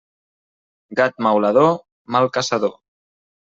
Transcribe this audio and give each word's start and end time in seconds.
Gat 1.01 1.21
maulador, 1.27 1.71
mal 2.17 2.33
caçador. 2.41 2.77